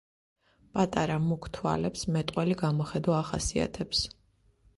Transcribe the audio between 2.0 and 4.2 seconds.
მეტყველი გამოხედვა ახასიათებს.